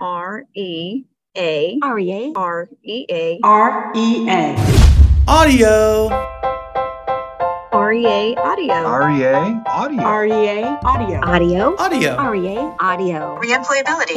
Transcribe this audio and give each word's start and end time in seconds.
R 0.00 0.44
E 0.54 1.04
A 1.36 1.78
R 1.82 1.98
E 1.98 2.12
A 2.12 2.32
R 2.34 2.68
E 2.82 3.06
A 3.10 3.38
R 3.42 3.92
E 3.94 4.28
A. 4.30 4.56
Audio. 5.28 6.08
REA 7.72 8.34
Audio. 8.36 8.74
REA 8.96 9.62
Audio. 9.66 10.02
R 10.02 10.26
E 10.26 10.48
A 10.48 10.64
audio. 10.82 11.20
Audio 11.20 11.76
Audio. 11.76 12.14
R 12.16 12.34
E 12.34 12.56
A 12.56 12.76
Audio 12.80 13.38
Reemployability. 13.42 14.14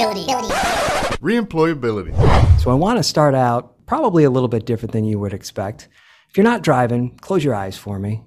Reemployability. 1.20 2.60
So 2.62 2.72
I 2.72 2.76
want 2.76 2.98
to 3.00 3.04
start 3.04 3.36
out 3.36 3.86
probably 3.86 4.24
a 4.24 4.30
little 4.30 4.48
bit 4.48 4.66
different 4.66 4.94
than 4.94 5.04
you 5.04 5.20
would 5.20 5.34
expect. 5.34 5.90
If 6.30 6.38
you're 6.38 6.46
not 6.46 6.64
driving, 6.64 7.18
close 7.18 7.44
your 7.44 7.56
eyes 7.56 7.78
for 7.78 8.00
me. 8.00 8.24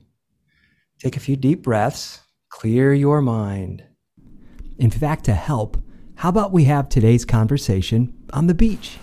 Take 1.01 1.17
a 1.17 1.21
few 1.21 1.37
deep 1.37 1.63
breaths, 1.63 2.21
clear 2.51 2.93
your 2.93 3.23
mind. 3.23 3.83
In 4.79 4.91
fact, 4.91 5.25
to 5.25 5.33
help, 5.33 5.79
how 6.17 6.31
about 6.31 6.53
we 6.53 6.65
have 6.65 6.89
today's 6.89 7.25
conversation 7.25 8.13
on 8.33 8.47
the 8.47 8.55
beach? 8.55 8.99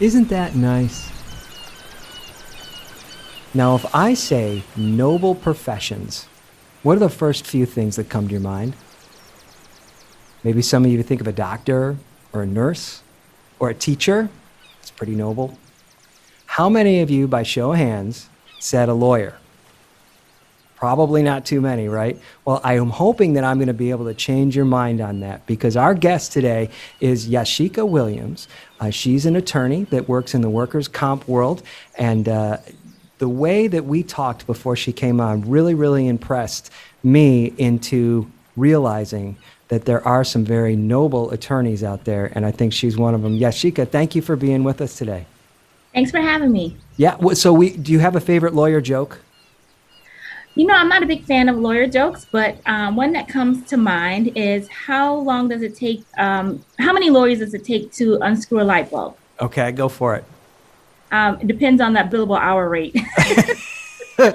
Isn't 0.00 0.28
that 0.28 0.54
nice? 0.54 1.10
Now, 3.52 3.74
if 3.74 3.92
I 3.94 4.14
say 4.14 4.62
noble 4.76 5.34
professions, 5.34 6.26
what 6.84 6.96
are 6.96 7.00
the 7.00 7.08
first 7.08 7.46
few 7.46 7.66
things 7.66 7.96
that 7.96 8.08
come 8.08 8.28
to 8.28 8.32
your 8.32 8.40
mind? 8.40 8.74
Maybe 10.44 10.62
some 10.62 10.84
of 10.84 10.90
you 10.92 11.02
think 11.02 11.20
of 11.20 11.26
a 11.26 11.32
doctor 11.32 11.96
or 12.32 12.42
a 12.42 12.46
nurse 12.46 13.02
or 13.58 13.70
a 13.70 13.74
teacher. 13.74 14.28
It's 14.80 14.92
pretty 14.92 15.16
noble. 15.16 15.58
How 16.46 16.68
many 16.68 17.00
of 17.00 17.10
you, 17.10 17.26
by 17.26 17.42
show 17.42 17.72
of 17.72 17.78
hands, 17.78 18.28
said 18.60 18.88
a 18.88 18.94
lawyer? 18.94 19.34
Probably 20.78 21.24
not 21.24 21.44
too 21.44 21.60
many, 21.60 21.88
right? 21.88 22.16
Well, 22.44 22.60
I 22.62 22.74
am 22.74 22.90
hoping 22.90 23.32
that 23.32 23.42
I'm 23.42 23.56
going 23.58 23.66
to 23.66 23.74
be 23.74 23.90
able 23.90 24.04
to 24.04 24.14
change 24.14 24.54
your 24.54 24.64
mind 24.64 25.00
on 25.00 25.18
that 25.20 25.44
because 25.44 25.76
our 25.76 25.92
guest 25.92 26.30
today 26.30 26.70
is 27.00 27.28
Yashika 27.28 27.86
Williams. 27.86 28.46
Uh, 28.78 28.90
she's 28.90 29.26
an 29.26 29.34
attorney 29.34 29.84
that 29.84 30.08
works 30.08 30.34
in 30.34 30.40
the 30.40 30.48
workers' 30.48 30.86
comp 30.86 31.26
world, 31.26 31.64
and 31.96 32.28
uh, 32.28 32.58
the 33.18 33.28
way 33.28 33.66
that 33.66 33.86
we 33.86 34.04
talked 34.04 34.46
before 34.46 34.76
she 34.76 34.92
came 34.92 35.20
on 35.20 35.40
really, 35.50 35.74
really 35.74 36.06
impressed 36.06 36.70
me 37.02 37.52
into 37.58 38.30
realizing 38.56 39.36
that 39.66 39.84
there 39.84 40.06
are 40.06 40.22
some 40.22 40.44
very 40.44 40.76
noble 40.76 41.32
attorneys 41.32 41.82
out 41.82 42.04
there, 42.04 42.30
and 42.36 42.46
I 42.46 42.52
think 42.52 42.72
she's 42.72 42.96
one 42.96 43.16
of 43.16 43.22
them. 43.22 43.36
Yashika, 43.36 43.88
thank 43.88 44.14
you 44.14 44.22
for 44.22 44.36
being 44.36 44.62
with 44.62 44.80
us 44.80 44.96
today. 44.96 45.26
Thanks 45.92 46.12
for 46.12 46.20
having 46.20 46.52
me. 46.52 46.76
Yeah. 46.98 47.16
So, 47.32 47.52
we 47.52 47.76
do 47.76 47.90
you 47.90 47.98
have 47.98 48.14
a 48.14 48.20
favorite 48.20 48.54
lawyer 48.54 48.80
joke? 48.80 49.18
You 50.58 50.66
know, 50.66 50.74
I'm 50.74 50.88
not 50.88 51.04
a 51.04 51.06
big 51.06 51.22
fan 51.24 51.48
of 51.48 51.56
lawyer 51.56 51.86
jokes, 51.86 52.26
but 52.32 52.58
um, 52.66 52.96
one 52.96 53.12
that 53.12 53.28
comes 53.28 53.64
to 53.68 53.76
mind 53.76 54.32
is 54.34 54.66
how 54.66 55.14
long 55.14 55.46
does 55.46 55.62
it 55.62 55.76
take, 55.76 56.02
um, 56.18 56.64
how 56.80 56.92
many 56.92 57.10
lawyers 57.10 57.38
does 57.38 57.54
it 57.54 57.64
take 57.64 57.92
to 57.92 58.18
unscrew 58.22 58.60
a 58.60 58.64
light 58.64 58.90
bulb? 58.90 59.16
Okay, 59.40 59.70
go 59.70 59.88
for 59.88 60.16
it. 60.16 60.24
Um, 61.12 61.38
it 61.40 61.46
depends 61.46 61.80
on 61.80 61.92
that 61.92 62.10
billable 62.10 62.36
hour 62.36 62.68
rate. 62.68 62.92
I 64.18 64.34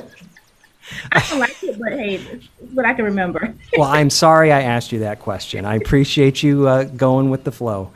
don't 1.29 1.39
like 1.39 1.61
it, 1.61 1.77
but 1.77 1.91
hey, 1.91 2.15
it's 2.15 2.47
what 2.71 2.85
I 2.85 2.93
can 2.93 3.03
remember. 3.03 3.53
Well, 3.77 3.89
I'm 3.89 4.09
sorry 4.09 4.53
I 4.53 4.61
asked 4.61 4.93
you 4.93 4.99
that 4.99 5.19
question. 5.19 5.65
I 5.65 5.75
appreciate 5.75 6.41
you 6.41 6.69
uh, 6.69 6.85
going 6.85 7.31
with 7.31 7.43
the 7.43 7.51
flow. 7.51 7.91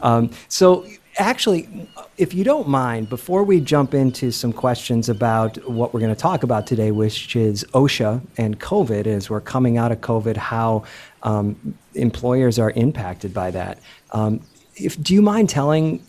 Um, 0.00 0.30
so, 0.48 0.86
actually, 1.18 1.88
if 2.16 2.34
you 2.34 2.44
don't 2.44 2.68
mind, 2.68 3.08
before 3.08 3.42
we 3.44 3.60
jump 3.60 3.94
into 3.94 4.30
some 4.30 4.52
questions 4.52 5.08
about 5.08 5.56
what 5.68 5.92
we're 5.92 6.00
going 6.00 6.14
to 6.14 6.20
talk 6.20 6.42
about 6.42 6.66
today, 6.66 6.90
which 6.90 7.34
is 7.36 7.64
OSHA 7.72 8.20
and 8.36 8.60
COVID, 8.60 9.06
as 9.06 9.30
we're 9.30 9.40
coming 9.40 9.78
out 9.78 9.92
of 9.92 10.00
COVID, 10.00 10.36
how 10.36 10.84
um, 11.22 11.76
employers 11.94 12.58
are 12.58 12.70
impacted 12.72 13.32
by 13.32 13.50
that. 13.50 13.78
Um, 14.12 14.40
if, 14.76 15.00
do 15.02 15.14
you 15.14 15.22
mind 15.22 15.48
telling 15.48 16.02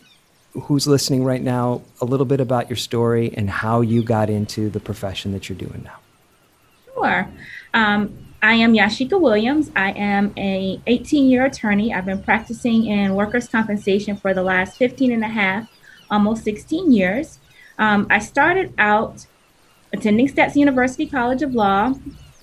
who's 0.54 0.88
listening 0.88 1.24
right 1.24 1.42
now 1.42 1.82
a 2.02 2.06
little 2.06 2.26
bit 2.26 2.40
about 2.40 2.70
your 2.70 2.78
story 2.78 3.34
and 3.36 3.50
how 3.50 3.82
you 3.82 4.04
got 4.04 4.30
into 4.30 4.70
the 4.70 4.80
profession 4.80 5.32
that 5.32 5.48
you're 5.50 5.58
doing 5.58 5.82
now? 5.84 6.00
Sure. 6.96 7.28
Um, 7.74 8.27
I 8.42 8.54
am 8.54 8.74
Yashika 8.74 9.20
Williams. 9.20 9.72
I 9.76 9.92
am 9.94 10.32
a 10.38 10.80
18 10.86 11.30
year 11.30 11.46
attorney. 11.46 11.94
I've 11.94 12.06
been 12.06 12.22
practicing 12.22 12.86
in 12.86 13.16
workers' 13.16 13.48
compensation 13.48 14.16
for 14.16 14.34
the 14.34 14.44
last 14.44 14.78
15 14.78 15.12
and 15.12 15.24
a 15.24 15.28
half, 15.28 15.68
almost 16.12 16.44
16 16.44 16.92
years. 16.92 17.40
Um, 17.80 18.06
I 18.12 18.20
started 18.20 18.74
out 18.78 19.26
attending 19.92 20.28
Stetson 20.28 20.60
University 20.60 21.08
College 21.08 21.42
of 21.42 21.56
Law, 21.56 21.94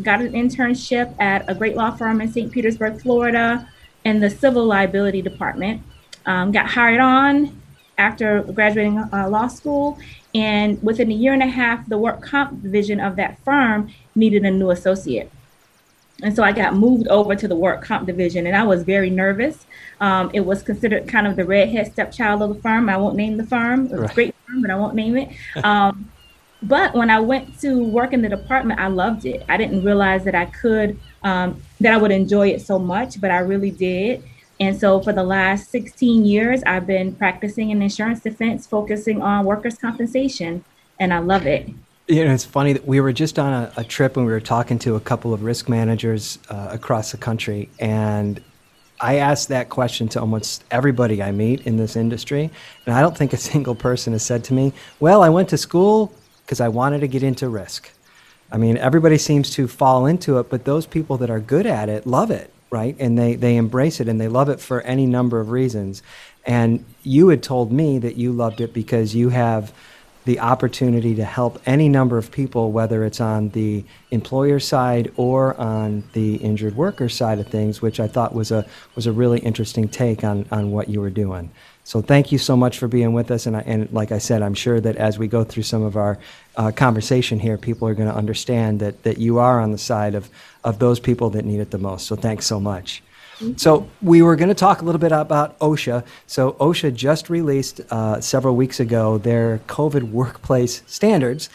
got 0.02 0.20
an 0.20 0.32
internship 0.32 1.14
at 1.20 1.48
a 1.48 1.54
great 1.54 1.76
law 1.76 1.92
firm 1.92 2.20
in 2.20 2.32
St. 2.32 2.50
Petersburg, 2.50 3.00
Florida, 3.00 3.68
in 4.04 4.18
the 4.18 4.30
civil 4.30 4.64
liability 4.64 5.22
department. 5.22 5.80
Um, 6.26 6.50
got 6.50 6.66
hired 6.66 7.00
on 7.00 7.60
after 7.98 8.42
graduating 8.42 8.98
uh, 8.98 9.28
law 9.28 9.46
school, 9.46 9.98
and 10.34 10.82
within 10.82 11.12
a 11.12 11.14
year 11.14 11.32
and 11.32 11.42
a 11.42 11.46
half, 11.46 11.88
the 11.88 11.98
work 11.98 12.20
comp 12.20 12.62
division 12.62 12.98
of 12.98 13.14
that 13.14 13.38
firm 13.44 13.90
needed 14.16 14.44
a 14.44 14.50
new 14.50 14.70
associate. 14.70 15.30
And 16.22 16.34
so 16.34 16.42
I 16.42 16.52
got 16.52 16.74
moved 16.74 17.08
over 17.08 17.34
to 17.34 17.48
the 17.48 17.56
work 17.56 17.82
comp 17.82 18.06
division, 18.06 18.46
and 18.46 18.56
I 18.56 18.62
was 18.62 18.84
very 18.84 19.10
nervous. 19.10 19.66
Um, 20.00 20.30
it 20.32 20.40
was 20.40 20.62
considered 20.62 21.08
kind 21.08 21.26
of 21.26 21.36
the 21.36 21.44
redhead 21.44 21.92
stepchild 21.92 22.40
of 22.42 22.54
the 22.54 22.60
firm. 22.62 22.88
I 22.88 22.96
won't 22.96 23.16
name 23.16 23.36
the 23.36 23.44
firm. 23.44 23.86
It 23.86 23.92
was 23.92 24.00
Right. 24.00 24.10
a 24.10 24.14
great 24.14 24.34
firm, 24.46 24.62
but 24.62 24.70
I 24.70 24.76
won't 24.76 24.94
name 24.94 25.16
it. 25.16 25.30
Um, 25.64 26.08
but 26.62 26.94
when 26.94 27.10
I 27.10 27.20
went 27.20 27.60
to 27.60 27.84
work 27.84 28.12
in 28.12 28.22
the 28.22 28.28
department, 28.28 28.80
I 28.80 28.86
loved 28.86 29.26
it. 29.26 29.44
I 29.48 29.56
didn't 29.56 29.84
realize 29.84 30.24
that 30.24 30.34
I 30.34 30.46
could, 30.46 30.98
um, 31.22 31.60
that 31.80 31.92
I 31.92 31.96
would 31.98 32.10
enjoy 32.12 32.48
it 32.48 32.62
so 32.62 32.78
much, 32.78 33.20
but 33.20 33.30
I 33.30 33.38
really 33.38 33.70
did. 33.70 34.22
And 34.60 34.78
so 34.78 35.00
for 35.00 35.12
the 35.12 35.24
last 35.24 35.70
16 35.70 36.24
years, 36.24 36.62
I've 36.64 36.86
been 36.86 37.12
practicing 37.16 37.70
in 37.70 37.82
insurance 37.82 38.20
defense, 38.20 38.66
focusing 38.66 39.20
on 39.20 39.44
workers' 39.44 39.76
compensation, 39.76 40.64
and 40.98 41.12
I 41.12 41.18
love 41.18 41.46
it. 41.46 41.68
You 42.06 42.26
know, 42.26 42.34
it's 42.34 42.44
funny 42.44 42.74
that 42.74 42.86
we 42.86 43.00
were 43.00 43.14
just 43.14 43.38
on 43.38 43.52
a, 43.52 43.72
a 43.78 43.84
trip 43.84 44.18
and 44.18 44.26
we 44.26 44.32
were 44.32 44.40
talking 44.40 44.78
to 44.80 44.96
a 44.96 45.00
couple 45.00 45.32
of 45.32 45.42
risk 45.42 45.70
managers 45.70 46.38
uh, 46.50 46.68
across 46.70 47.12
the 47.12 47.16
country, 47.16 47.70
and 47.78 48.42
I 49.00 49.16
asked 49.16 49.48
that 49.48 49.70
question 49.70 50.08
to 50.08 50.20
almost 50.20 50.64
everybody 50.70 51.22
I 51.22 51.32
meet 51.32 51.66
in 51.66 51.78
this 51.78 51.96
industry, 51.96 52.50
and 52.84 52.94
I 52.94 53.00
don't 53.00 53.16
think 53.16 53.32
a 53.32 53.36
single 53.52 53.74
person 53.74 54.12
has 54.12 54.22
said 54.22 54.44
to 54.44 54.54
me, 54.54 54.74
"Well, 55.00 55.22
I 55.22 55.30
went 55.30 55.48
to 55.48 55.56
school 55.56 56.12
because 56.44 56.60
I 56.60 56.68
wanted 56.68 57.00
to 57.00 57.08
get 57.08 57.22
into 57.22 57.48
risk." 57.48 57.90
I 58.52 58.58
mean, 58.58 58.76
everybody 58.76 59.16
seems 59.16 59.48
to 59.52 59.66
fall 59.66 60.04
into 60.04 60.38
it, 60.38 60.50
but 60.50 60.66
those 60.66 60.84
people 60.84 61.16
that 61.18 61.30
are 61.30 61.40
good 61.40 61.64
at 61.64 61.88
it 61.88 62.06
love 62.06 62.30
it, 62.30 62.52
right? 62.68 62.94
And 63.00 63.18
they, 63.18 63.34
they 63.34 63.56
embrace 63.56 63.98
it 63.98 64.08
and 64.08 64.20
they 64.20 64.28
love 64.28 64.50
it 64.50 64.60
for 64.60 64.82
any 64.82 65.06
number 65.06 65.40
of 65.40 65.50
reasons. 65.50 66.02
And 66.44 66.84
you 67.02 67.28
had 67.28 67.42
told 67.42 67.72
me 67.72 67.98
that 67.98 68.16
you 68.16 68.30
loved 68.30 68.60
it 68.60 68.74
because 68.74 69.14
you 69.14 69.30
have 69.30 69.72
the 70.24 70.40
opportunity 70.40 71.14
to 71.14 71.24
help 71.24 71.60
any 71.66 71.88
number 71.88 72.16
of 72.16 72.30
people, 72.30 72.72
whether 72.72 73.04
it's 73.04 73.20
on 73.20 73.50
the 73.50 73.84
employer 74.10 74.58
side 74.58 75.12
or 75.16 75.58
on 75.60 76.02
the 76.14 76.36
injured 76.36 76.76
worker 76.76 77.08
side 77.08 77.38
of 77.38 77.46
things, 77.48 77.82
which 77.82 78.00
I 78.00 78.08
thought 78.08 78.34
was 78.34 78.50
a 78.50 78.66
was 78.94 79.06
a 79.06 79.12
really 79.12 79.40
interesting 79.40 79.88
take 79.88 80.24
on 80.24 80.46
on 80.50 80.70
what 80.70 80.88
you 80.88 81.00
were 81.00 81.10
doing. 81.10 81.50
So 81.86 82.00
thank 82.00 82.32
you 82.32 82.38
so 82.38 82.56
much 82.56 82.78
for 82.78 82.88
being 82.88 83.12
with 83.12 83.30
us, 83.30 83.44
and 83.44 83.56
I, 83.56 83.60
and 83.60 83.92
like 83.92 84.10
I 84.10 84.16
said, 84.16 84.40
I'm 84.40 84.54
sure 84.54 84.80
that 84.80 84.96
as 84.96 85.18
we 85.18 85.28
go 85.28 85.44
through 85.44 85.64
some 85.64 85.82
of 85.82 85.96
our 85.96 86.18
uh, 86.56 86.70
conversation 86.70 87.38
here, 87.38 87.58
people 87.58 87.86
are 87.86 87.94
going 87.94 88.08
to 88.08 88.16
understand 88.16 88.80
that 88.80 89.02
that 89.02 89.18
you 89.18 89.38
are 89.38 89.60
on 89.60 89.72
the 89.72 89.78
side 89.78 90.14
of 90.14 90.30
of 90.64 90.78
those 90.78 90.98
people 90.98 91.28
that 91.30 91.44
need 91.44 91.60
it 91.60 91.70
the 91.70 91.78
most. 91.78 92.06
So 92.06 92.16
thanks 92.16 92.46
so 92.46 92.58
much. 92.58 93.02
So 93.56 93.88
we 94.02 94.22
were 94.22 94.36
going 94.36 94.48
to 94.48 94.54
talk 94.54 94.82
a 94.82 94.84
little 94.84 95.00
bit 95.00 95.12
about 95.12 95.58
OSHA. 95.58 96.04
So 96.26 96.52
OSHA 96.52 96.94
just 96.94 97.30
released 97.30 97.80
uh, 97.90 98.20
several 98.20 98.56
weeks 98.56 98.80
ago 98.80 99.18
their 99.18 99.58
COVID 99.66 100.10
workplace 100.10 100.82
standards. 100.86 101.48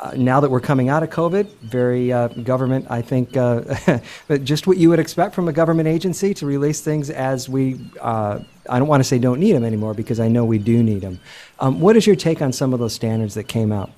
Uh, 0.00 0.12
now 0.16 0.38
that 0.38 0.48
we're 0.48 0.60
coming 0.60 0.88
out 0.88 1.02
of 1.02 1.10
COVID, 1.10 1.48
very 1.56 2.12
uh, 2.12 2.28
government, 2.28 2.86
I 2.88 3.02
think, 3.02 3.36
uh, 3.36 3.62
just 4.44 4.68
what 4.68 4.76
you 4.76 4.90
would 4.90 5.00
expect 5.00 5.34
from 5.34 5.48
a 5.48 5.52
government 5.52 5.88
agency 5.88 6.32
to 6.34 6.46
release 6.46 6.80
things 6.80 7.10
as 7.10 7.48
we, 7.48 7.80
uh, 8.00 8.38
I 8.70 8.78
don't 8.78 8.86
want 8.86 9.00
to 9.00 9.04
say 9.04 9.18
don't 9.18 9.40
need 9.40 9.54
them 9.54 9.64
anymore 9.64 9.94
because 9.94 10.20
I 10.20 10.28
know 10.28 10.44
we 10.44 10.58
do 10.58 10.84
need 10.84 11.00
them. 11.00 11.18
Um, 11.58 11.80
what 11.80 11.96
is 11.96 12.06
your 12.06 12.14
take 12.14 12.40
on 12.40 12.52
some 12.52 12.72
of 12.72 12.78
those 12.78 12.94
standards 12.94 13.34
that 13.34 13.48
came 13.48 13.72
out? 13.72 13.90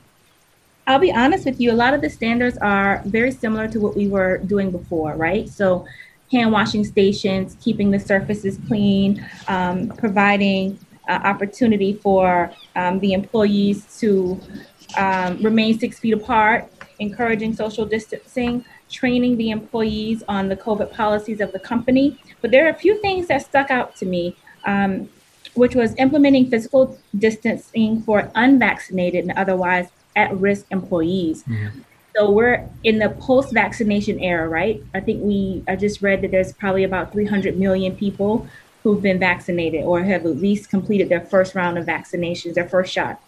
I'll 0.87 0.99
be 0.99 1.13
honest 1.13 1.45
with 1.45 1.61
you, 1.61 1.71
a 1.71 1.75
lot 1.75 1.93
of 1.93 2.01
the 2.01 2.09
standards 2.09 2.57
are 2.59 3.03
very 3.05 3.31
similar 3.31 3.69
to 3.69 3.79
what 3.79 3.95
we 3.95 4.09
were 4.09 4.39
doing 4.39 4.71
before, 4.71 5.15
right? 5.15 5.49
So, 5.49 5.87
hand 6.31 6.53
washing 6.53 6.85
stations, 6.85 7.57
keeping 7.61 7.91
the 7.91 7.99
surfaces 7.99 8.59
clean, 8.69 9.27
um, 9.49 9.89
providing 9.89 10.79
uh, 11.09 11.21
opportunity 11.25 11.93
for 11.95 12.53
um, 12.77 13.01
the 13.01 13.13
employees 13.13 13.99
to 13.99 14.41
um, 14.97 15.43
remain 15.43 15.79
six 15.79 15.99
feet 15.99 16.13
apart, 16.13 16.71
encouraging 16.99 17.55
social 17.55 17.85
distancing, 17.85 18.65
training 18.89 19.37
the 19.37 19.51
employees 19.51 20.23
on 20.29 20.49
the 20.49 20.57
COVID 20.57 20.93
policies 20.93 21.41
of 21.41 21.53
the 21.53 21.59
company. 21.59 22.19
But 22.41 22.51
there 22.51 22.67
are 22.67 22.71
a 22.71 22.75
few 22.75 23.01
things 23.01 23.29
that 23.29 23.43
stuck 23.43 23.71
out 23.71 23.97
to 23.97 24.07
me. 24.07 24.37
Um, 24.65 25.09
which 25.55 25.75
was 25.75 25.95
implementing 25.99 26.49
physical 26.49 26.97
distancing 27.19 28.03
for 28.03 28.31
unvaccinated 28.35 29.25
and 29.25 29.37
otherwise 29.37 29.89
at 30.17 30.37
risk 30.39 30.67
employees. 30.71 31.45
So 32.17 32.31
we're 32.31 32.69
in 32.83 32.99
the 32.99 33.11
post-vaccination 33.11 34.19
era, 34.21 34.49
right? 34.49 34.83
I 34.95 35.01
think 35.01 35.23
we 35.23 35.63
I 35.69 35.77
just 35.77 36.03
read 36.03 36.23
that 36.23 36.31
there's 36.31 36.53
probably 36.53 36.85
about 36.85 37.13
300 37.13 37.57
million 37.57 37.97
people 37.97 38.47
who've 38.83 39.03
been 39.03 39.19
vaccinated 39.19 39.85
or 39.85 40.03
have 40.03 40.25
at 40.25 40.37
least 40.37 40.71
completed 40.71 41.09
their 41.09 41.21
first 41.21 41.55
round 41.55 41.79
of 41.79 41.87
vaccinations, 41.87 42.55
their 42.55 42.69
first 42.69 42.93
shot. 42.93 43.23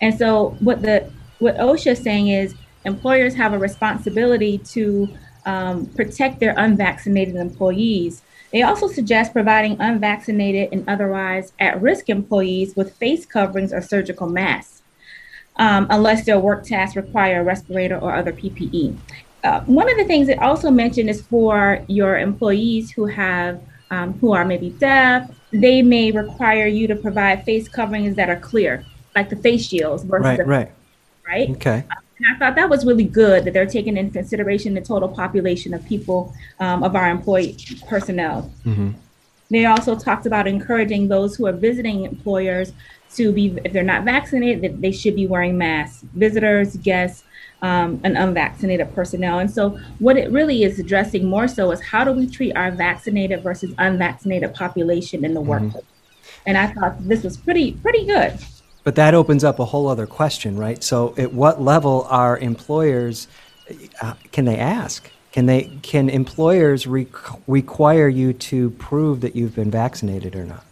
And 0.00 0.16
so 0.16 0.56
what 0.60 0.82
the 0.82 1.10
what 1.38 1.56
OSHA 1.58 1.92
is 1.92 2.02
saying 2.02 2.28
is 2.28 2.54
employers 2.84 3.34
have 3.34 3.52
a 3.52 3.58
responsibility 3.58 4.58
to 4.58 5.08
um, 5.44 5.86
protect 5.86 6.40
their 6.40 6.54
unvaccinated 6.56 7.36
employees. 7.36 8.22
They 8.52 8.62
also 8.62 8.88
suggest 8.88 9.32
providing 9.32 9.80
unvaccinated 9.80 10.70
and 10.72 10.88
otherwise 10.88 11.52
at-risk 11.58 12.08
employees 12.08 12.74
with 12.74 12.96
face 12.96 13.26
coverings 13.26 13.72
or 13.72 13.82
surgical 13.82 14.28
masks, 14.28 14.82
um, 15.58 15.86
unless 15.90 16.24
their 16.24 16.38
work 16.38 16.64
tasks 16.64 16.96
require 16.96 17.40
a 17.40 17.44
respirator 17.44 17.98
or 17.98 18.14
other 18.14 18.32
PPE. 18.32 18.96
Uh, 19.44 19.60
one 19.62 19.88
of 19.88 19.96
the 19.96 20.04
things 20.04 20.28
it 20.28 20.38
also 20.40 20.70
mentioned 20.70 21.08
is 21.08 21.22
for 21.22 21.84
your 21.88 22.18
employees 22.18 22.90
who 22.90 23.06
have 23.06 23.60
um, 23.90 24.14
who 24.14 24.32
are 24.32 24.44
maybe 24.44 24.70
deaf, 24.70 25.30
they 25.52 25.82
may 25.82 26.10
require 26.10 26.66
you 26.66 26.86
to 26.88 26.96
provide 26.96 27.44
face 27.44 27.68
coverings 27.68 28.16
that 28.16 28.28
are 28.28 28.40
clear, 28.40 28.84
like 29.14 29.30
the 29.30 29.36
face 29.36 29.64
shields 29.64 30.02
versus 30.02 30.24
Right, 30.24 30.38
the, 30.38 30.44
right. 30.44 30.72
right. 31.26 31.50
Okay. 31.50 31.84
And 32.18 32.34
I 32.34 32.38
thought 32.38 32.56
that 32.56 32.68
was 32.68 32.84
really 32.84 33.04
good 33.04 33.44
that 33.44 33.52
they're 33.52 33.66
taking 33.66 33.96
into 33.96 34.12
consideration 34.12 34.74
the 34.74 34.80
total 34.80 35.08
population 35.08 35.74
of 35.74 35.84
people 35.84 36.34
um, 36.60 36.82
of 36.82 36.96
our 36.96 37.10
employee 37.10 37.56
personnel. 37.88 38.50
hmm 38.64 38.90
They 39.50 39.66
also 39.66 39.94
talked 39.94 40.26
about 40.26 40.48
encouraging 40.48 41.08
those 41.08 41.36
who 41.36 41.46
are 41.46 41.52
visiting 41.52 42.04
employers 42.04 42.72
to 43.16 43.32
be, 43.32 43.58
if 43.64 43.72
they're 43.72 43.82
not 43.82 44.04
vaccinated, 44.04 44.62
that 44.62 44.80
they 44.80 44.92
should 44.92 45.16
be 45.16 45.26
wearing 45.26 45.58
masks. 45.58 46.04
Visitors, 46.14 46.76
guests, 46.76 47.24
um, 47.62 48.00
and 48.04 48.16
unvaccinated 48.16 48.94
personnel. 48.94 49.38
And 49.38 49.50
so, 49.50 49.78
what 49.98 50.16
it 50.16 50.30
really 50.30 50.62
is 50.62 50.78
addressing 50.78 51.26
more 51.26 51.48
so 51.48 51.70
is 51.70 51.80
how 51.80 52.04
do 52.04 52.12
we 52.12 52.26
treat 52.26 52.54
our 52.56 52.70
vaccinated 52.70 53.42
versus 53.42 53.72
unvaccinated 53.78 54.54
population 54.54 55.24
in 55.24 55.34
the 55.34 55.40
workplace? 55.40 55.84
And 56.44 56.56
I 56.56 56.68
thought 56.68 56.96
this 57.08 57.22
was 57.22 57.36
pretty 57.36 57.72
pretty 57.72 58.04
good. 58.06 58.38
But 58.84 58.94
that 58.94 59.14
opens 59.14 59.42
up 59.42 59.58
a 59.58 59.64
whole 59.64 59.88
other 59.88 60.06
question, 60.06 60.56
right? 60.56 60.82
So, 60.84 61.14
at 61.16 61.32
what 61.32 61.60
level 61.60 62.06
are 62.10 62.38
employers? 62.38 63.26
Uh, 64.00 64.14
can 64.30 64.44
they 64.44 64.58
ask? 64.58 65.10
Can 65.32 65.46
they? 65.46 65.64
Can 65.82 66.08
employers 66.08 66.86
re- 66.86 67.08
require 67.46 68.08
you 68.08 68.32
to 68.32 68.70
prove 68.70 69.22
that 69.22 69.34
you've 69.34 69.56
been 69.56 69.70
vaccinated 69.70 70.36
or 70.36 70.44
not? 70.44 70.64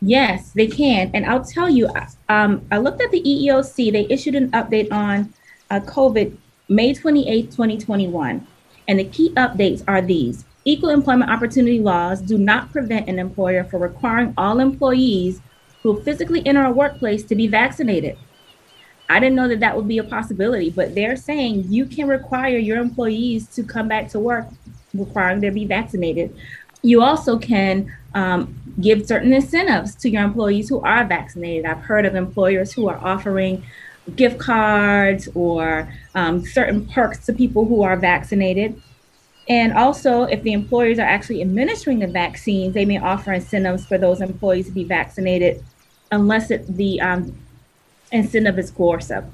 Yes, 0.00 0.52
they 0.52 0.66
can. 0.66 1.10
And 1.14 1.24
I'll 1.26 1.44
tell 1.44 1.68
you, 1.68 1.88
um, 2.28 2.66
I 2.70 2.78
looked 2.78 3.02
at 3.02 3.10
the 3.10 3.22
EEOC. 3.22 3.92
They 3.92 4.06
issued 4.10 4.34
an 4.34 4.50
update 4.50 4.92
on 4.92 5.32
uh, 5.70 5.80
COVID 5.80 6.36
May 6.68 6.94
28, 6.94 7.50
2021. 7.50 8.46
And 8.88 8.98
the 8.98 9.04
key 9.04 9.30
updates 9.34 9.82
are 9.88 10.02
these 10.02 10.44
Equal 10.68 10.90
employment 10.90 11.30
opportunity 11.30 11.78
laws 11.78 12.20
do 12.20 12.36
not 12.36 12.72
prevent 12.72 13.08
an 13.08 13.20
employer 13.20 13.62
from 13.62 13.82
requiring 13.82 14.34
all 14.36 14.58
employees 14.58 15.40
who 15.84 16.02
physically 16.02 16.44
enter 16.44 16.64
a 16.64 16.72
workplace 16.72 17.22
to 17.22 17.36
be 17.36 17.46
vaccinated. 17.46 18.18
I 19.08 19.20
didn't 19.20 19.36
know 19.36 19.46
that 19.46 19.60
that 19.60 19.76
would 19.76 19.86
be 19.86 19.98
a 19.98 20.02
possibility, 20.02 20.70
but 20.70 20.96
they're 20.96 21.14
saying 21.14 21.66
you 21.68 21.86
can 21.86 22.08
require 22.08 22.58
your 22.58 22.78
employees 22.78 23.46
to 23.50 23.62
come 23.62 23.86
back 23.86 24.08
to 24.08 24.18
work, 24.18 24.48
requiring 24.92 25.38
them 25.38 25.50
to 25.50 25.54
be 25.54 25.66
vaccinated. 25.66 26.36
You 26.82 27.02
also 27.02 27.38
can 27.38 27.94
um, 28.14 28.54
give 28.80 29.06
certain 29.06 29.32
incentives 29.32 29.94
to 29.96 30.10
your 30.10 30.22
employees 30.22 30.68
who 30.68 30.80
are 30.80 31.04
vaccinated. 31.04 31.66
I've 31.66 31.80
heard 31.80 32.06
of 32.06 32.14
employers 32.14 32.72
who 32.72 32.88
are 32.88 32.98
offering 32.98 33.64
gift 34.14 34.38
cards 34.38 35.28
or 35.34 35.92
um, 36.14 36.44
certain 36.44 36.86
perks 36.86 37.26
to 37.26 37.32
people 37.32 37.64
who 37.66 37.82
are 37.82 37.96
vaccinated. 37.96 38.80
And 39.48 39.72
also, 39.72 40.24
if 40.24 40.42
the 40.42 40.52
employers 40.52 40.98
are 40.98 41.06
actually 41.06 41.40
administering 41.40 42.00
the 42.00 42.06
vaccines, 42.06 42.74
they 42.74 42.84
may 42.84 42.98
offer 42.98 43.32
incentives 43.32 43.86
for 43.86 43.96
those 43.96 44.20
employees 44.20 44.66
to 44.66 44.72
be 44.72 44.84
vaccinated, 44.84 45.64
unless 46.10 46.50
it, 46.50 46.66
the 46.76 47.00
um, 47.00 47.36
incentive 48.10 48.58
is 48.58 48.70
coercive. 48.70 49.24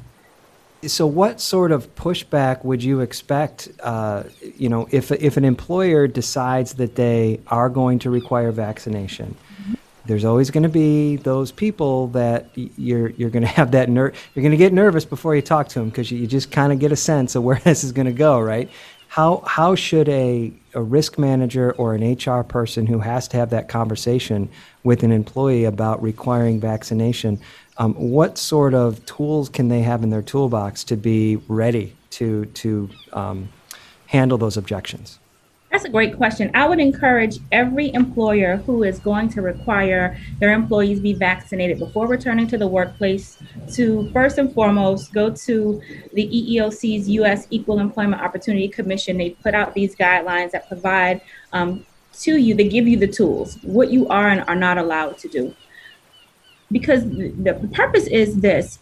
So, 0.85 1.07
what 1.07 1.41
sort 1.41 1.71
of 1.71 1.95
pushback 1.95 2.65
would 2.65 2.83
you 2.83 3.01
expect? 3.01 3.69
Uh, 3.81 4.25
you 4.57 4.69
know, 4.69 4.89
if 4.91 5.13
if 5.13 5.37
an 5.37 5.45
employer 5.45 6.09
decides 6.09 6.75
that 6.75 6.97
they 6.97 7.41
are 7.47 7.69
going 7.69 8.01
to 8.01 8.11
require 8.11 8.51
vaccination, 8.51 9.37
there's 10.07 10.25
always 10.25 10.51
going 10.51 10.65
to 10.65 10.69
be 10.69 11.17
those 11.17 11.53
people 11.53 12.09
that 12.09 12.49
you're 12.55 13.11
you're 13.11 13.31
going 13.31 13.45
to 13.45 13.49
have 13.49 13.71
that 13.73 13.89
ner- 13.89 14.13
you're 14.35 14.43
going 14.43 14.51
to 14.51 14.57
get 14.57 14.73
nervous 14.73 15.05
before 15.05 15.37
you 15.37 15.43
talk 15.43 15.69
to 15.69 15.79
them 15.79 15.89
because 15.89 16.11
you, 16.11 16.19
you 16.19 16.27
just 16.27 16.51
kind 16.51 16.73
of 16.73 16.81
get 16.81 16.91
a 16.91 16.97
sense 16.97 17.37
of 17.37 17.45
where 17.45 17.61
this 17.65 17.85
is 17.85 17.93
going 17.93 18.07
to 18.07 18.13
go, 18.13 18.41
right? 18.41 18.69
How 19.07 19.45
how 19.47 19.77
should 19.77 20.09
a 20.09 20.53
a 20.75 20.83
risk 20.83 21.17
manager 21.17 21.73
or 21.73 21.95
an 21.95 22.15
HR 22.15 22.43
person 22.43 22.87
who 22.87 22.99
has 22.99 23.29
to 23.29 23.37
have 23.37 23.51
that 23.51 23.69
conversation 23.69 24.49
with 24.83 25.05
an 25.05 25.13
employee 25.13 25.65
about 25.65 26.03
requiring 26.03 26.59
vaccination? 26.59 27.39
Um, 27.79 27.95
what 27.95 28.37
sort 28.37 28.75
of 28.75 29.05
tools 29.07 29.49
can 29.49 29.69
they 29.69 29.81
have 29.81 30.03
in 30.03 30.11
their 30.11 30.23
toolbox 30.23 30.85
to 30.85 30.97
be 30.97 31.37
ready 31.49 31.97
to 32.11 32.45
to 32.47 32.91
um, 33.13 33.49
handle 34.07 34.39
those 34.39 34.57
objections? 34.57 35.19
That's 35.73 35.87
a 35.87 35.89
great 35.89 36.19
question. 36.19 36.51
I 36.53 36.69
would 36.69 36.81
encourage 36.81 37.39
every 37.51 37.95
employer 37.95 38.59
who 38.59 38.83
is 38.83 38.99
going 38.99 39.31
to 39.31 39.41
require 39.41 40.19
their 40.39 40.53
employees 40.53 41.01
be 41.01 41.15
vaccinated 41.15 41.79
before 41.79 42.07
returning 42.07 42.47
to 42.49 42.59
the 42.59 42.67
workplace 42.67 43.39
to 43.73 44.11
first 44.13 44.37
and 44.37 44.53
foremost 44.53 45.15
go 45.15 45.31
to 45.31 45.81
the 46.13 46.29
EEOC's 46.29 47.09
U.S. 47.09 47.47
Equal 47.49 47.79
Employment 47.79 48.21
Opportunity 48.21 48.69
Commission. 48.69 49.17
They 49.17 49.31
put 49.31 49.55
out 49.55 49.73
these 49.73 49.97
guidelines 49.97 50.51
that 50.51 50.69
provide 50.69 51.23
um, 51.55 51.87
to 52.21 52.37
you, 52.37 52.55
they 52.55 52.69
give 52.69 52.87
you 52.87 52.99
the 52.99 53.07
tools, 53.07 53.57
what 53.63 53.91
you 53.91 54.07
are 54.09 54.29
and 54.29 54.43
are 54.49 54.57
not 54.57 54.77
allowed 54.77 55.17
to 55.19 55.29
do. 55.29 55.55
Because 56.73 57.09
the, 57.09 57.29
the 57.29 57.69
purpose 57.73 58.07
is 58.09 58.41
this 58.41 58.81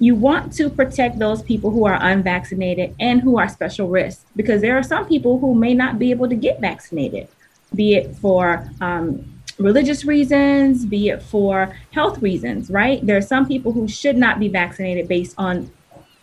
you 0.00 0.14
want 0.14 0.52
to 0.52 0.70
protect 0.70 1.18
those 1.18 1.42
people 1.42 1.70
who 1.70 1.84
are 1.84 1.98
unvaccinated 2.00 2.94
and 3.00 3.20
who 3.20 3.38
are 3.38 3.48
special 3.48 3.88
risk 3.88 4.24
because 4.36 4.60
there 4.60 4.78
are 4.78 4.82
some 4.82 5.06
people 5.06 5.40
who 5.40 5.54
may 5.54 5.74
not 5.74 5.98
be 5.98 6.10
able 6.10 6.28
to 6.28 6.36
get 6.36 6.60
vaccinated, 6.60 7.26
be 7.74 7.94
it 7.94 8.14
for 8.16 8.70
um, 8.80 9.40
religious 9.58 10.04
reasons, 10.04 10.86
be 10.86 11.08
it 11.08 11.20
for 11.22 11.76
health 11.90 12.22
reasons, 12.22 12.70
right? 12.70 13.04
There 13.04 13.16
are 13.16 13.22
some 13.22 13.46
people 13.46 13.72
who 13.72 13.88
should 13.88 14.16
not 14.16 14.38
be 14.38 14.48
vaccinated 14.48 15.08
based 15.08 15.34
on 15.36 15.70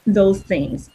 those 0.08 0.42
things. 0.42 0.90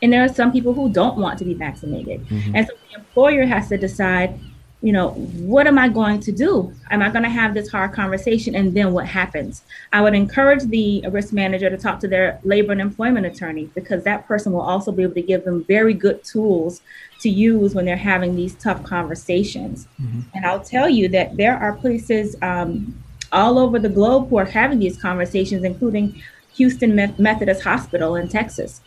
And 0.00 0.12
there 0.12 0.24
are 0.24 0.28
some 0.28 0.52
people 0.52 0.72
who 0.72 0.88
don't 0.88 1.18
want 1.18 1.38
to 1.38 1.44
be 1.44 1.54
vaccinated. 1.54 2.26
And 2.54 2.66
so 2.66 2.72
the 2.90 2.98
employer 2.98 3.46
has 3.46 3.68
to 3.68 3.78
decide 3.78 4.38
you 4.84 4.92
know, 4.92 5.12
what 5.48 5.66
am 5.66 5.78
I 5.78 5.88
going 5.88 6.20
to 6.20 6.30
do? 6.30 6.70
Am 6.90 7.00
I 7.00 7.08
going 7.08 7.22
to 7.22 7.30
have 7.30 7.54
this 7.54 7.70
hard 7.70 7.94
conversation? 7.94 8.54
And 8.54 8.74
then 8.74 8.92
what 8.92 9.06
happens? 9.06 9.62
I 9.94 10.02
would 10.02 10.12
encourage 10.12 10.62
the 10.64 11.02
risk 11.08 11.32
manager 11.32 11.70
to 11.70 11.78
talk 11.78 12.00
to 12.00 12.08
their 12.08 12.38
labor 12.44 12.72
and 12.72 12.82
employment 12.82 13.24
attorney 13.24 13.70
because 13.74 14.04
that 14.04 14.28
person 14.28 14.52
will 14.52 14.60
also 14.60 14.92
be 14.92 15.04
able 15.04 15.14
to 15.14 15.22
give 15.22 15.46
them 15.46 15.64
very 15.64 15.94
good 15.94 16.22
tools 16.22 16.82
to 17.20 17.30
use 17.30 17.74
when 17.74 17.86
they're 17.86 17.96
having 17.96 18.36
these 18.36 18.56
tough 18.56 18.82
conversations. 18.84 19.88
And 20.34 20.44
I'll 20.44 20.60
tell 20.60 20.90
you 20.90 21.08
that 21.08 21.38
there 21.38 21.56
are 21.56 21.72
places 21.72 22.36
um, 22.42 22.94
all 23.32 23.58
over 23.58 23.78
the 23.78 23.88
globe 23.88 24.28
who 24.28 24.36
are 24.36 24.44
having 24.44 24.80
these 24.80 25.00
conversations, 25.00 25.64
including 25.64 26.22
Houston 26.56 26.94
Methodist 27.16 27.62
Hospital 27.62 28.16
in 28.16 28.28
Texas. 28.28 28.82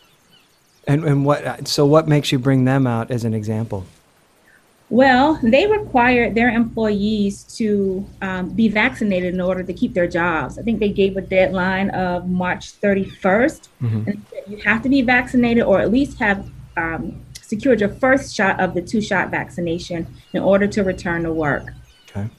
And 0.86 1.04
and 1.04 1.25
what 1.25 1.68
so 1.68 1.88
what 1.88 2.08
makes 2.08 2.32
you 2.32 2.38
bring 2.38 2.66
them 2.66 2.86
out 2.86 3.10
as 3.10 3.25
an 3.25 3.34
example? 3.34 3.88
Well, 4.89 5.38
they 5.44 5.67
require 5.67 6.32
their 6.34 6.50
employees 6.50 7.44
to 7.58 8.06
um, 8.22 8.50
be 8.50 8.70
vaccinated 8.70 9.34
in 9.34 9.41
order 9.41 9.62
to 9.62 9.74
keep 9.74 9.94
their 9.94 10.08
jobs. 10.08 10.58
I 10.58 10.62
think 10.62 10.79
they 10.79 10.89
gave 10.89 11.17
a 11.17 11.22
deadline 11.22 11.89
of 11.89 12.29
March 12.29 12.79
31st. 12.79 13.67
And 14.08 14.25
you 14.48 14.58
have 14.63 14.82
to 14.84 14.89
be 14.89 15.01
vaccinated 15.01 15.63
or 15.63 15.79
at 15.79 15.91
least 15.91 16.20
have 16.20 16.50
um, 16.77 17.22
secured 17.41 17.82
your 17.82 17.89
first 17.89 18.34
shot 18.34 18.60
of 18.62 18.74
the 18.74 18.82
two 18.82 19.01
shot 19.01 19.29
vaccination 19.29 20.08
in 20.34 20.41
order 20.41 20.67
to 20.67 20.84
return 20.84 21.24
to 21.24 21.34
work. 21.34 21.74
Okay. 22.10 22.29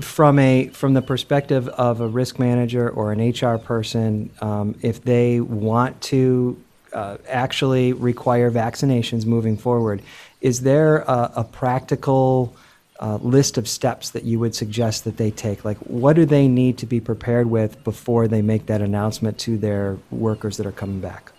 From 0.00 0.38
a 0.38 0.68
from 0.68 0.94
the 0.94 1.02
perspective 1.02 1.68
of 1.68 2.00
a 2.00 2.08
risk 2.08 2.38
manager 2.38 2.88
or 2.88 3.12
an 3.12 3.30
HR 3.30 3.58
person, 3.58 4.30
um, 4.40 4.76
if 4.80 5.02
they 5.02 5.40
want 5.40 6.00
to 6.02 6.60
uh, 6.92 7.18
actually 7.28 7.92
require 7.92 8.50
vaccinations 8.50 9.26
moving 9.26 9.56
forward, 9.56 10.02
is 10.40 10.62
there 10.62 10.98
a, 10.98 11.32
a 11.36 11.44
practical 11.44 12.54
uh, 13.00 13.16
list 13.16 13.58
of 13.58 13.68
steps 13.68 14.10
that 14.10 14.24
you 14.24 14.38
would 14.38 14.54
suggest 14.54 15.04
that 15.04 15.16
they 15.16 15.30
take? 15.30 15.64
Like, 15.64 15.78
what 15.78 16.14
do 16.14 16.24
they 16.24 16.48
need 16.48 16.78
to 16.78 16.86
be 16.86 17.00
prepared 17.00 17.48
with 17.48 17.82
before 17.84 18.28
they 18.28 18.42
make 18.42 18.66
that 18.66 18.80
announcement 18.80 19.38
to 19.40 19.56
their 19.56 19.98
workers 20.10 20.56
that 20.56 20.66
are 20.66 20.72
coming 20.72 21.00
back? 21.00 21.32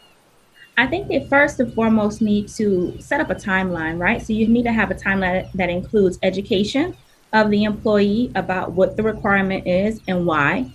I 0.77 0.87
think 0.87 1.09
they 1.09 1.27
first 1.27 1.59
and 1.59 1.73
foremost 1.73 2.21
need 2.21 2.47
to 2.49 2.95
set 3.01 3.19
up 3.19 3.29
a 3.29 3.35
timeline, 3.35 3.99
right? 3.99 4.21
So 4.21 4.31
you 4.31 4.47
need 4.47 4.63
to 4.63 4.71
have 4.71 4.91
a 4.91 4.95
timeline 4.95 5.51
that 5.53 5.69
includes 5.69 6.17
education 6.23 6.95
of 7.33 7.49
the 7.51 7.65
employee 7.65 8.31
about 8.35 8.71
what 8.71 8.95
the 8.95 9.03
requirement 9.03 9.67
is 9.67 9.99
and 10.07 10.25
why. 10.25 10.71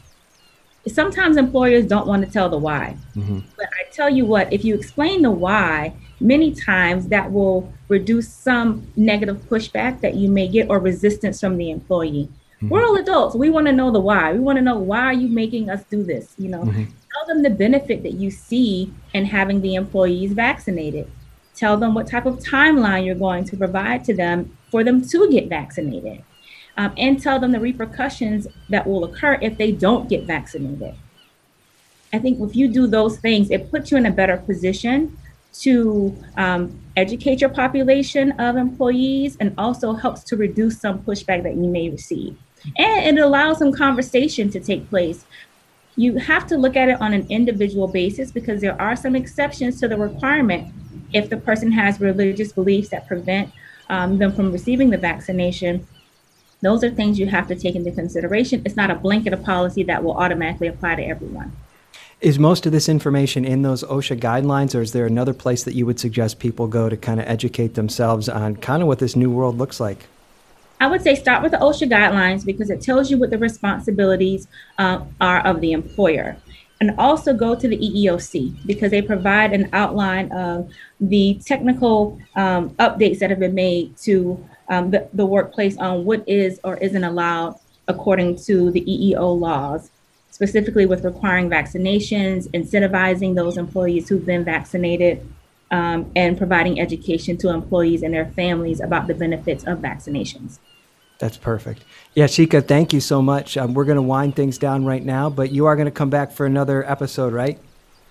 Sometimes 0.89 1.37
employers 1.37 1.87
don't 1.87 2.07
want 2.07 2.25
to 2.25 2.31
tell 2.31 2.49
the 2.49 2.59
why. 2.59 2.97
Mm-hmm. 3.17 3.41
But 3.57 3.67
I 3.67 3.91
tell 3.93 4.11
you 4.11 4.25
what, 4.25 4.53
if 4.53 4.65
you 4.65 4.75
explain 4.75 5.23
the 5.23 5.31
why, 5.31 5.95
many 6.21 6.53
times 6.53 7.09
that 7.09 7.31
will 7.31 7.73
reduce 7.89 8.29
some 8.29 8.87
negative 8.97 9.39
pushback 9.49 10.01
that 10.01 10.15
you 10.15 10.29
may 10.29 10.49
get 10.49 10.69
or 10.71 10.79
resistance 10.79 11.41
from 11.41 11.57
the 11.57 11.71
employee. 11.71 12.29
Mm-hmm. 12.57 12.69
We're 12.69 12.85
all 12.85 12.97
adults. 12.97 13.35
We 13.35 13.51
want 13.51 13.67
to 13.67 13.73
know 13.73 13.91
the 13.91 14.01
why. 14.01 14.33
We 14.33 14.39
want 14.39 14.57
to 14.57 14.63
know 14.63 14.79
why 14.79 15.01
are 15.01 15.13
you 15.13 15.29
making 15.29 15.71
us 15.71 15.85
do 15.85 16.03
this? 16.03 16.35
You 16.39 16.49
know, 16.49 16.63
mm-hmm. 16.63 16.85
tell 16.85 17.27
them 17.27 17.43
the 17.43 17.51
benefit 17.51 18.03
that 18.03 18.15
you 18.15 18.31
see 18.31 18.93
in 19.13 19.25
having 19.25 19.61
the 19.61 19.75
employees 19.75 20.33
vaccinated. 20.33 21.11
Tell 21.55 21.77
them 21.77 21.95
what 21.95 22.09
type 22.09 22.27
of 22.27 22.41
timeline 22.41 23.07
you're 23.07 23.15
going 23.15 23.45
to 23.45 23.57
provide 23.57 24.05
to 24.07 24.15
them 24.15 24.57
for 24.71 24.83
them 24.83 25.07
to 25.07 25.31
get 25.31 25.49
vaccinated. 25.49 26.25
Um, 26.77 26.93
and 26.97 27.23
tell 27.23 27.39
them 27.39 27.53
the 27.53 27.61
repercussions 27.61 28.49
that 28.69 28.85
will 28.85 29.05
occur 29.05 29.39
if 29.41 29.57
they 29.59 29.71
don't 29.71 30.09
get 30.09 30.25
vaccinated. 30.25 30.95
I 32.13 32.19
think 32.19 32.41
if 32.41 32.57
you 32.57 32.69
do 32.69 32.87
those 32.87 33.19
things, 33.19 33.51
it 33.51 33.71
puts 33.71 33.91
you 33.91 33.97
in 33.97 34.07
a 34.07 34.11
better 34.11 34.37
position 34.37 35.17
to 35.61 36.17
um, 36.37 36.81
educate 36.97 37.41
your 37.41 37.51
population 37.51 38.33
of 38.33 38.57
employees 38.57 39.37
and 39.39 39.55
also 39.57 39.93
helps 39.93 40.25
to 40.25 40.37
reduce 40.37 40.81
some 40.81 41.01
pushback 41.03 41.43
that 41.45 41.55
you 41.55 41.69
may 41.69 41.91
receive. 41.91 42.37
And 42.77 43.19
it 43.19 43.23
allows 43.23 43.59
some 43.59 43.73
conversation 43.73 44.51
to 44.51 44.61
take 44.61 44.89
place. 44.89 45.27
You 45.97 46.17
have 46.19 46.47
to 46.49 46.57
look 46.57 46.77
at 46.77 46.89
it 46.89 47.01
on 47.01 47.13
an 47.13 47.27
individual 47.29 47.87
basis 47.87 48.33
because 48.33 48.61
there 48.61 48.81
are 48.81 48.97
some 48.97 49.15
exceptions 49.15 49.79
to 49.81 49.89
the 49.89 49.97
requirement 49.97 50.73
if 51.13 51.31
the 51.31 51.37
person 51.37 51.71
has 51.73 52.01
religious 52.01 52.53
beliefs 52.53 52.89
that 52.89 53.07
prevent 53.07 53.53
um, 53.91 54.19
them 54.19 54.33
from 54.33 54.51
receiving 54.51 54.91
the 54.91 54.99
vaccination. 54.99 55.87
Those 56.65 56.83
are 56.83 56.91
things 56.91 57.19
you 57.19 57.27
have 57.27 57.47
to 57.49 57.55
take 57.55 57.75
into 57.75 57.93
consideration. 57.93 58.63
It's 58.65 58.75
not 58.75 58.91
a 58.91 58.95
blanket 58.95 59.35
of 59.35 59.45
policy 59.45 59.83
that 59.83 60.03
will 60.03 60.15
automatically 60.17 60.67
apply 60.67 60.95
to 60.95 61.03
everyone. 61.03 61.53
Is 62.23 62.39
most 62.39 62.65
of 62.65 62.73
this 62.73 62.89
information 62.89 63.45
in 63.45 63.61
those 63.61 63.85
OSHA 63.85 64.19
guidelines, 64.19 64.75
or 64.75 64.81
is 64.81 64.93
there 64.93 65.05
another 65.05 65.35
place 65.35 65.63
that 65.65 65.75
you 65.75 65.85
would 65.85 66.01
suggest 66.01 66.39
people 66.39 66.67
go 66.67 66.89
to 66.89 66.97
kind 66.97 67.21
of 67.21 67.29
educate 67.29 67.75
themselves 67.75 68.31
on 68.31 68.57
kind 68.57 68.81
of 68.81 68.89
what 68.89 68.99
this 68.99 69.15
new 69.15 69.31
world 69.31 69.59
looks 69.59 69.79
like? 69.79 70.07
I 70.81 70.87
would 70.87 71.03
say 71.03 71.15
start 71.15 71.43
with 71.43 71.53
the 71.53 71.59
OSHA 71.59 71.91
guidelines 71.91 72.47
because 72.47 72.71
it 72.71 72.81
tells 72.81 73.11
you 73.11 73.19
what 73.19 73.29
the 73.29 73.37
responsibilities 73.37 74.49
uh, 74.79 75.05
are 75.21 75.41
of 75.41 75.61
the 75.61 75.73
employer. 75.73 76.39
And 76.81 76.95
also 76.99 77.35
go 77.35 77.55
to 77.55 77.69
the 77.69 77.77
EEOC 77.77 78.67
because 78.67 78.91
they 78.91 79.03
provide 79.03 79.53
an 79.53 79.69
outline 79.75 80.33
of 80.33 80.71
the 80.99 81.39
technical 81.45 82.19
um, 82.37 82.71
updates 82.77 83.19
that 83.19 83.29
have 83.29 83.39
been 83.39 83.55
made 83.55 83.99
to 83.99 84.43
um, 84.69 84.91
the, 84.91 85.09
the 85.13 85.27
workplace 85.27 85.77
on 85.79 86.05
what 86.05 86.27
is 86.29 86.61
or 86.65 86.77
isn't 86.79 87.05
allowed 87.05 87.59
according 87.89 88.37
to 88.37 88.71
the 88.71 88.81
EEO 88.83 89.39
laws, 89.39 89.91
specifically 90.31 90.87
with 90.87 91.05
requiring 91.05 91.51
vaccinations, 91.51 92.49
incentivizing 92.49 93.35
those 93.35 93.57
employees 93.57 94.09
who've 94.09 94.25
been 94.25 94.45
vaccinated, 94.45 95.27
um, 95.71 96.11
and 96.15 96.39
providing 96.39 96.81
education 96.81 97.37
to 97.39 97.51
employees 97.51 98.03
and 98.03 98.15
their 98.15 98.27
families 98.27 98.81
about 98.81 99.07
the 99.07 99.15
benefits 99.15 99.65
of 99.65 99.79
vaccinations. 99.79 100.59
That's 101.19 101.37
perfect. 101.37 101.85
Yashika, 102.17 102.67
thank 102.67 102.93
you 102.93 103.01
so 103.01 103.23
much. 103.23 103.57
Um, 103.57 103.75
we're 103.75 103.85
going 103.85 103.97
to 103.97 104.03
wind 104.03 104.37
things 104.37 104.59
down 104.59 104.85
right 104.85 105.05
now, 105.05 105.31
but 105.31 105.53
you 105.53 105.67
are 105.67 105.77
going 105.77 105.87
to 105.87 105.93
come 105.93 106.11
back 106.11 106.33
for 106.33 106.47
another 106.47 106.89
episode, 106.89 107.33
right? 107.33 107.59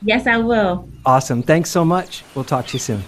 Yes, 0.02 0.28
I 0.28 0.38
will. 0.38 0.90
Awesome. 1.06 1.44
Thanks 1.44 1.70
so 1.70 1.86
much. 1.86 2.24
We'll 2.36 2.46
talk 2.46 2.68
to 2.68 2.74
you 2.74 2.80
soon. 2.80 3.04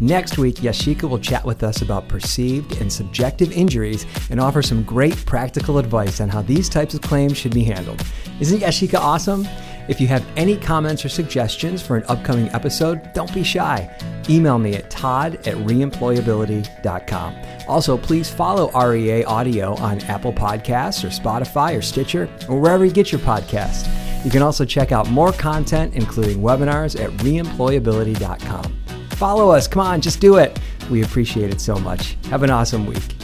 Next 0.00 0.38
week, 0.38 0.56
Yashika 0.56 1.08
will 1.08 1.18
chat 1.18 1.44
with 1.44 1.62
us 1.64 1.82
about 1.82 2.08
perceived 2.08 2.80
and 2.80 2.92
subjective 2.92 3.50
injuries 3.50 4.06
and 4.30 4.40
offer 4.40 4.62
some 4.62 4.84
great 4.84 5.16
practical 5.26 5.78
advice 5.78 6.20
on 6.20 6.28
how 6.28 6.42
these 6.42 6.68
types 6.68 6.94
of 6.94 7.00
claims 7.00 7.36
should 7.36 7.52
be 7.52 7.64
handled. 7.64 8.00
Isn't 8.40 8.60
Yashika 8.60 8.98
awesome? 8.98 9.46
If 9.88 10.00
you 10.00 10.06
have 10.08 10.24
any 10.36 10.56
comments 10.56 11.04
or 11.04 11.08
suggestions 11.08 11.82
for 11.82 11.96
an 11.96 12.04
upcoming 12.08 12.48
episode, 12.50 13.12
don't 13.14 13.32
be 13.32 13.42
shy. 13.42 13.90
Email 14.28 14.58
me 14.58 14.74
at 14.74 14.90
todd 14.90 15.36
at 15.48 15.56
reemployability.com. 15.56 17.34
Also, 17.66 17.96
please 17.96 18.30
follow 18.30 18.70
REA 18.78 19.24
Audio 19.24 19.74
on 19.76 20.00
Apple 20.02 20.32
Podcasts 20.32 21.02
or 21.04 21.08
Spotify 21.08 21.76
or 21.76 21.82
Stitcher 21.82 22.28
or 22.48 22.60
wherever 22.60 22.84
you 22.84 22.92
get 22.92 23.10
your 23.10 23.20
podcast. 23.22 23.88
You 24.24 24.30
can 24.30 24.42
also 24.42 24.64
check 24.64 24.92
out 24.92 25.08
more 25.10 25.32
content, 25.32 25.94
including 25.94 26.38
webinars, 26.38 27.02
at 27.02 27.10
reemployability.com. 27.18 28.77
Follow 29.18 29.50
us. 29.50 29.66
Come 29.66 29.82
on, 29.82 30.00
just 30.00 30.20
do 30.20 30.36
it. 30.36 30.60
We 30.90 31.02
appreciate 31.02 31.50
it 31.50 31.60
so 31.60 31.74
much. 31.74 32.16
Have 32.30 32.44
an 32.44 32.50
awesome 32.50 32.86
week. 32.86 33.17